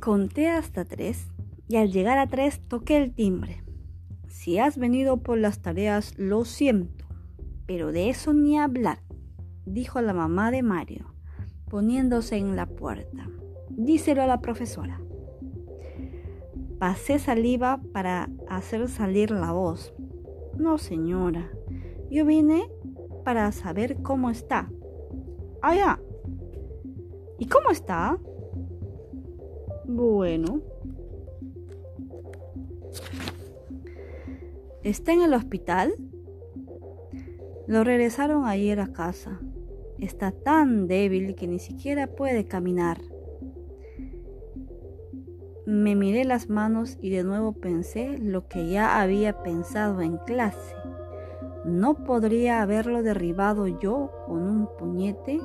Conté 0.00 0.48
hasta 0.48 0.84
tres 0.84 1.26
y 1.66 1.76
al 1.76 1.90
llegar 1.90 2.18
a 2.18 2.28
tres 2.28 2.60
toqué 2.68 2.96
el 2.96 3.14
timbre. 3.14 3.64
Si 4.28 4.58
has 4.58 4.78
venido 4.78 5.18
por 5.18 5.38
las 5.38 5.60
tareas, 5.60 6.16
lo 6.16 6.44
siento, 6.44 7.06
pero 7.66 7.90
de 7.90 8.08
eso 8.08 8.32
ni 8.32 8.58
hablar, 8.58 9.00
dijo 9.66 10.00
la 10.00 10.14
mamá 10.14 10.50
de 10.50 10.62
Mario, 10.62 11.14
poniéndose 11.68 12.36
en 12.36 12.54
la 12.54 12.66
puerta. 12.66 13.28
Díselo 13.70 14.22
a 14.22 14.26
la 14.26 14.40
profesora. 14.40 15.00
Pasé 16.78 17.18
saliva 17.18 17.80
para 17.92 18.30
hacer 18.48 18.88
salir 18.88 19.32
la 19.32 19.50
voz. 19.50 19.92
No, 20.56 20.78
señora, 20.78 21.50
yo 22.08 22.24
vine 22.24 22.70
para 23.24 23.50
saber 23.50 24.00
cómo 24.02 24.30
está. 24.30 24.70
Ah, 25.60 25.74
ya. 25.74 26.00
¿Y 27.38 27.46
cómo 27.46 27.70
está? 27.70 28.18
Bueno. 29.88 30.60
¿Está 34.84 35.14
en 35.14 35.22
el 35.22 35.32
hospital? 35.32 35.94
Lo 37.66 37.84
regresaron 37.84 38.44
ayer 38.44 38.80
a 38.80 38.92
casa. 38.92 39.40
Está 39.98 40.30
tan 40.30 40.88
débil 40.88 41.34
que 41.34 41.48
ni 41.48 41.58
siquiera 41.58 42.06
puede 42.06 42.44
caminar. 42.44 43.00
Me 45.64 45.94
miré 45.94 46.26
las 46.26 46.50
manos 46.50 46.98
y 47.00 47.08
de 47.08 47.24
nuevo 47.24 47.54
pensé 47.54 48.18
lo 48.18 48.46
que 48.46 48.68
ya 48.68 49.00
había 49.00 49.42
pensado 49.42 50.02
en 50.02 50.18
clase. 50.18 50.76
No 51.64 52.04
podría 52.04 52.60
haberlo 52.60 53.02
derribado 53.02 53.66
yo 53.66 54.10
con 54.26 54.42
un 54.42 54.68
puñete, 54.78 55.40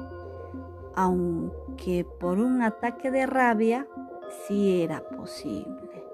aunque 0.95 2.05
por 2.19 2.39
un 2.39 2.61
ataque 2.61 3.09
de 3.09 3.25
rabia 3.25 3.87
sí 4.29 4.81
era 4.81 5.01
posible. 5.01 6.05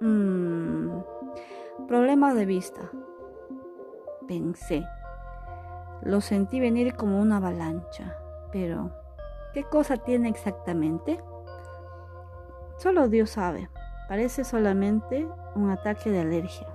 Mm, 0.00 1.00
problema 1.86 2.34
de 2.34 2.46
vista. 2.46 2.80
Pensé. 4.26 4.84
Lo 6.02 6.20
sentí 6.20 6.60
venir 6.60 6.94
como 6.94 7.20
una 7.20 7.38
avalancha, 7.38 8.16
pero 8.52 8.90
¿qué 9.52 9.64
cosa 9.64 9.96
tiene 9.96 10.28
exactamente? 10.28 11.20
Solo 12.76 13.08
Dios 13.08 13.30
sabe. 13.30 13.68
Parece 14.08 14.44
solamente 14.44 15.26
un 15.54 15.70
ataque 15.70 16.10
de 16.10 16.20
alergia. 16.20 16.68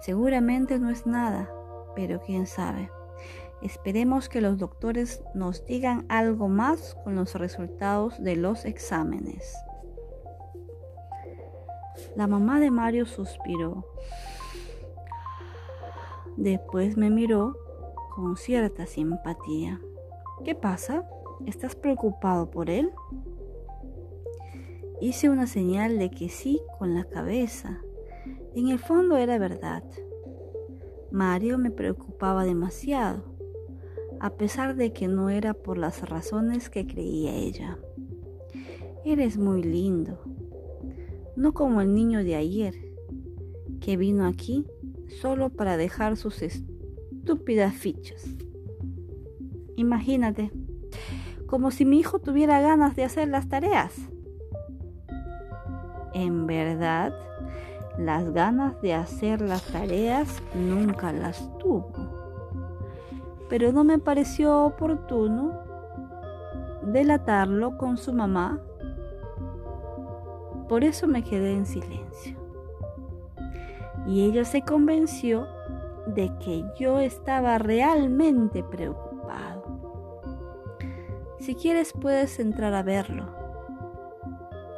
Seguramente 0.00 0.78
no 0.78 0.90
es 0.90 1.06
nada, 1.06 1.50
pero 1.96 2.20
quién 2.20 2.46
sabe. 2.46 2.90
Esperemos 3.62 4.28
que 4.28 4.40
los 4.40 4.58
doctores 4.58 5.22
nos 5.34 5.64
digan 5.66 6.06
algo 6.08 6.48
más 6.48 6.96
con 7.02 7.16
los 7.16 7.34
resultados 7.34 8.22
de 8.22 8.36
los 8.36 8.64
exámenes. 8.64 9.52
La 12.16 12.26
mamá 12.26 12.60
de 12.60 12.70
Mario 12.70 13.06
suspiró. 13.06 13.84
Después 16.36 16.96
me 16.96 17.10
miró 17.10 17.56
con 18.14 18.36
cierta 18.36 18.86
simpatía. 18.86 19.80
¿Qué 20.44 20.54
pasa? 20.54 21.08
¿Estás 21.46 21.74
preocupado 21.74 22.50
por 22.50 22.70
él? 22.70 22.92
Hice 25.00 25.30
una 25.30 25.46
señal 25.46 25.98
de 25.98 26.10
que 26.10 26.28
sí 26.28 26.60
con 26.78 26.94
la 26.94 27.04
cabeza. 27.04 27.80
En 28.54 28.68
el 28.68 28.78
fondo 28.78 29.16
era 29.16 29.38
verdad. 29.38 29.84
Mario 31.10 31.58
me 31.58 31.70
preocupaba 31.70 32.44
demasiado, 32.44 33.24
a 34.20 34.30
pesar 34.30 34.76
de 34.76 34.92
que 34.92 35.08
no 35.08 35.30
era 35.30 35.54
por 35.54 35.78
las 35.78 36.08
razones 36.08 36.70
que 36.70 36.86
creía 36.86 37.34
ella. 37.34 37.78
Eres 39.04 39.38
muy 39.38 39.62
lindo, 39.62 40.18
no 41.36 41.54
como 41.54 41.80
el 41.80 41.94
niño 41.94 42.24
de 42.24 42.34
ayer, 42.34 42.74
que 43.80 43.96
vino 43.96 44.26
aquí 44.26 44.66
solo 45.20 45.50
para 45.50 45.76
dejar 45.76 46.16
sus 46.16 46.42
estúpidas 46.42 47.74
fichas. 47.74 48.26
Imagínate, 49.76 50.50
como 51.46 51.70
si 51.70 51.84
mi 51.84 52.00
hijo 52.00 52.18
tuviera 52.18 52.60
ganas 52.60 52.96
de 52.96 53.04
hacer 53.04 53.28
las 53.28 53.48
tareas. 53.48 53.94
En 56.12 56.46
verdad, 56.46 57.14
las 57.96 58.32
ganas 58.32 58.80
de 58.82 58.94
hacer 58.94 59.40
las 59.40 59.64
tareas 59.66 60.42
nunca 60.54 61.12
las 61.12 61.38
tuvo. 61.58 62.17
Pero 63.48 63.72
no 63.72 63.84
me 63.84 63.98
pareció 63.98 64.64
oportuno 64.64 65.68
delatarlo 66.82 67.76
con 67.76 67.96
su 67.96 68.12
mamá. 68.12 68.60
Por 70.68 70.84
eso 70.84 71.06
me 71.06 71.22
quedé 71.22 71.52
en 71.52 71.66
silencio. 71.66 72.36
Y 74.06 74.24
ella 74.24 74.44
se 74.44 74.62
convenció 74.62 75.46
de 76.06 76.30
que 76.38 76.64
yo 76.78 76.98
estaba 76.98 77.58
realmente 77.58 78.62
preocupado. 78.62 79.58
Si 81.38 81.54
quieres 81.54 81.92
puedes 81.92 82.38
entrar 82.38 82.74
a 82.74 82.82
verlo. 82.82 83.26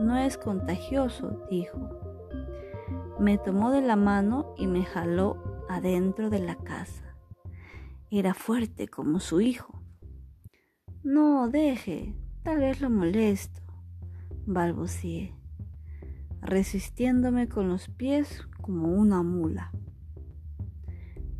No 0.00 0.16
es 0.16 0.38
contagioso, 0.38 1.46
dijo. 1.50 1.78
Me 3.18 3.38
tomó 3.38 3.70
de 3.70 3.82
la 3.82 3.96
mano 3.96 4.54
y 4.56 4.66
me 4.66 4.84
jaló 4.84 5.36
adentro 5.68 6.30
de 6.30 6.40
la 6.40 6.56
casa. 6.56 7.09
Era 8.12 8.34
fuerte 8.34 8.88
como 8.88 9.20
su 9.20 9.40
hijo. 9.40 9.80
No, 11.04 11.48
deje, 11.48 12.16
tal 12.42 12.58
vez 12.58 12.80
lo 12.80 12.90
molesto, 12.90 13.62
balbuceé, 14.46 15.32
resistiéndome 16.42 17.48
con 17.48 17.68
los 17.68 17.88
pies 17.88 18.42
como 18.60 18.88
una 18.88 19.22
mula. 19.22 19.70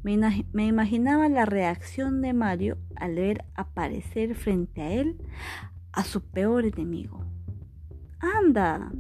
Me, 0.04 0.16
me, 0.52 0.66
imaginaba 0.66 1.28
la 1.28 1.44
reacción 1.44 2.22
de 2.22 2.34
Mario 2.34 2.78
al 2.94 3.16
ver 3.16 3.44
aparecer 3.54 4.36
frente 4.36 4.80
a 4.80 4.92
él 4.92 5.18
a 5.90 6.04
su 6.04 6.22
peor 6.22 6.64
enemigo. 6.64 7.26
Anda, 8.20 8.92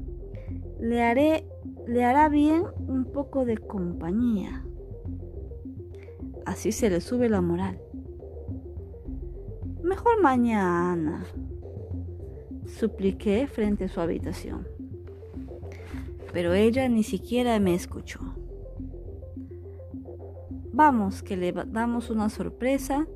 le 0.80 1.02
haré, 1.02 1.48
le 1.86 2.04
hará 2.04 2.28
bien 2.28 2.64
un 2.88 3.12
poco 3.12 3.44
de 3.44 3.58
compañía. 3.58 4.64
Así 6.50 6.72
se 6.72 6.90
le 6.90 7.00
sube 7.00 7.28
la 7.28 7.40
moral. 7.40 7.80
Mejor 9.84 10.20
mañana, 10.20 11.24
supliqué 12.66 13.46
frente 13.46 13.84
a 13.84 13.88
su 13.88 14.00
habitación. 14.00 14.66
Pero 16.32 16.52
ella 16.52 16.88
ni 16.88 17.04
siquiera 17.04 17.60
me 17.60 17.76
escuchó. 17.76 18.18
Vamos, 20.72 21.22
que 21.22 21.36
le 21.36 21.52
damos 21.52 22.10
una 22.10 22.28
sorpresa, 22.28 23.06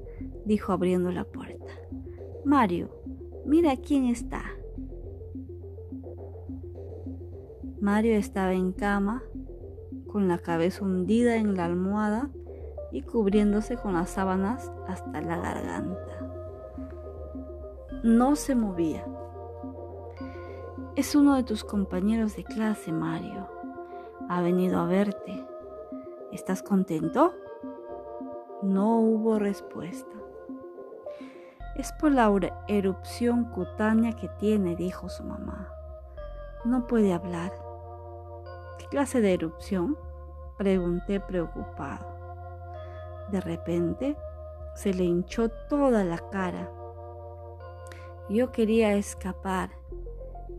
dijo 0.45 0.71
abriendo 0.73 1.11
la 1.11 1.25
puerta. 1.25 1.73
Mario, 2.45 2.89
mira 3.45 3.77
quién 3.77 4.05
está. 4.05 4.45
Mario 7.81 8.15
estaba 8.15 8.55
en 8.55 8.71
cama, 8.71 9.25
con 10.07 10.29
la 10.29 10.39
cabeza 10.39 10.85
hundida 10.85 11.35
en 11.35 11.57
la 11.57 11.65
almohada 11.65 12.31
y 12.95 13.03
cubriéndose 13.03 13.77
con 13.77 13.95
las 13.95 14.11
sábanas 14.11 14.71
hasta 14.87 15.21
la 15.21 15.37
garganta. 15.37 16.31
No 18.05 18.37
se 18.37 18.55
movía. 18.55 19.05
Es 20.95 21.17
uno 21.17 21.35
de 21.35 21.43
tus 21.43 21.65
compañeros 21.65 22.37
de 22.37 22.45
clase, 22.45 22.93
Mario. 22.93 23.49
Ha 24.29 24.41
venido 24.43 24.79
a 24.79 24.87
verte. 24.87 25.45
¿Estás 26.31 26.63
contento? 26.63 27.35
No 28.63 29.01
hubo 29.01 29.41
respuesta. 29.41 30.15
Es 31.75 31.91
por 31.95 32.13
la 32.13 32.31
erupción 32.69 33.47
cutánea 33.47 34.13
que 34.13 34.29
tiene, 34.39 34.77
dijo 34.77 35.09
su 35.09 35.25
mamá. 35.25 35.69
No 36.65 36.87
puede 36.87 37.13
hablar. 37.13 37.51
¿Qué 38.79 38.87
clase 38.87 39.21
de 39.21 39.35
erupción? 39.35 39.99
Pregunté 40.57 41.19
preocupado. 41.19 42.14
De 43.35 43.41
repente 43.41 44.17
se 44.77 44.95
le 44.95 45.03
hinchó 45.03 45.49
toda 45.49 46.05
la 46.05 46.19
cara. 46.31 46.71
Yo 48.31 48.53
quería 48.53 48.95
escapar, 48.95 49.71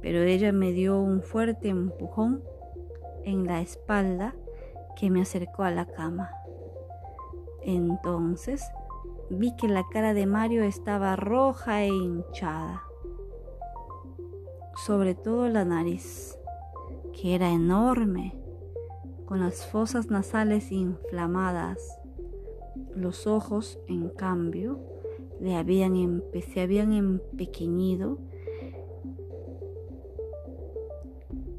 pero 0.02 0.22
ella 0.24 0.52
me 0.52 0.74
dio 0.74 1.00
un 1.00 1.22
fuerte 1.22 1.70
empujón 1.70 2.44
en 3.24 3.46
la 3.46 3.62
espalda 3.62 4.36
que 4.98 5.10
me 5.10 5.22
acercó 5.22 5.64
a 5.64 5.72
la 5.72 5.86
cama. 5.86 6.32
Entonces 7.62 8.62
vi 9.30 9.56
que 9.56 9.70
la 9.70 9.86
cara 9.90 10.14
de 10.14 10.26
Mario 10.26 10.66
estaba 10.66 11.16
roja 11.16 11.82
e 11.84 11.88
hinchada, 11.88 12.84
sobre 14.86 15.16
todo 15.16 15.48
la 15.48 15.64
nariz 15.64 16.38
que 17.14 17.36
era 17.36 17.52
enorme, 17.52 18.38
con 19.26 19.40
las 19.40 19.66
fosas 19.66 20.08
nasales 20.12 20.74
inflamadas. 20.74 22.02
Los 22.96 23.28
ojos, 23.28 23.80
en 23.88 24.10
cambio, 24.10 24.80
le 25.40 25.56
habían 25.56 26.24
se 26.54 26.62
habían 26.62 26.94
empequeñido 26.94 28.20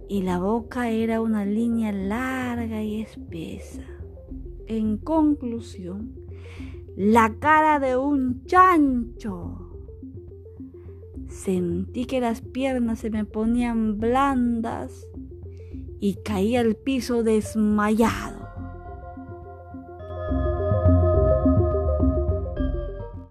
y 0.09 0.23
la 0.23 0.39
boca 0.39 0.91
era 0.91 1.21
una 1.21 1.45
línea 1.45 1.93
larga 1.93 2.83
y 2.83 3.01
espesa. 3.01 3.83
En 4.67 4.99
conclusión, 4.99 6.15
la 6.97 7.37
cara 7.39 7.81
de 7.81 7.97
un 7.97 8.45
chancho. 8.47 9.63
Sentí 11.29 12.07
que 12.07 12.21
las 12.21 12.41
piernas 12.41 13.01
se 13.01 13.11
me 13.11 13.25
ponían 13.25 13.99
blandas 13.99 15.07
y 16.01 16.15
caí 16.23 16.57
al 16.57 16.77
piso 16.77 17.23
desmayado. 17.23 18.36